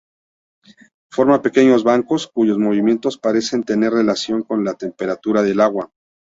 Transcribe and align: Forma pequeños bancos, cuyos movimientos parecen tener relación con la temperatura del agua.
Forma 1.11 1.43
pequeños 1.43 1.83
bancos, 1.83 2.25
cuyos 2.25 2.57
movimientos 2.57 3.19
parecen 3.19 3.63
tener 3.63 3.91
relación 3.93 4.41
con 4.41 4.63
la 4.65 4.73
temperatura 4.73 5.43
del 5.43 5.61
agua. 5.61 5.91